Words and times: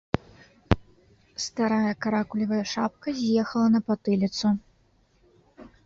Старая 1.45 1.93
каракулевая 2.05 2.65
шапка 2.73 3.07
з'ехала 3.21 3.67
на 3.75 3.79
патыліцу. 3.89 4.47